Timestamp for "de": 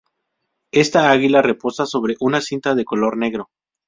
2.73-2.85